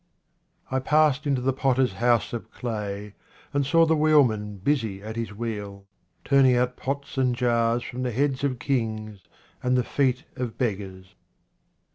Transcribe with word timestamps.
I 0.71 0.79
PASSED 0.79 1.27
into 1.27 1.41
the 1.41 1.53
potter's 1.53 1.93
house 1.93 2.33
of 2.33 2.49
clay, 2.49 3.13
and 3.53 3.63
saw 3.63 3.85
the 3.85 3.95
wheelman 3.95 4.57
busy 4.57 4.99
at 5.03 5.15
his 5.15 5.31
wheel, 5.31 5.85
turning 6.25 6.55
out 6.55 6.75
pots 6.75 7.19
and 7.19 7.35
jars 7.35 7.83
from 7.83 8.01
the 8.01 8.09
heads 8.11 8.43
of 8.43 8.57
kings 8.57 9.19
and 9.61 9.77
the 9.77 9.83
feet 9.83 10.23
of 10.35 10.57
beggars. 10.57 11.13